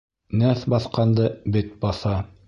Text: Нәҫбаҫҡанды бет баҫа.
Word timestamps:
Нәҫбаҫҡанды 0.43 1.27
бет 1.57 1.69
баҫа. 1.85 2.15